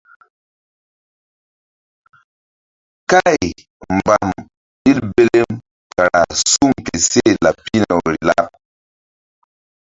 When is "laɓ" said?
7.43-7.55, 8.29-8.45